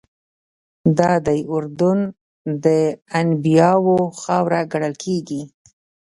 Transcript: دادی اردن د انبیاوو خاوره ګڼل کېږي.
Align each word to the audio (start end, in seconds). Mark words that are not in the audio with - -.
دادی 0.97 1.39
اردن 1.53 1.99
د 2.63 2.65
انبیاوو 3.19 3.97
خاوره 4.21 4.61
ګڼل 4.71 4.93
کېږي. 5.03 5.41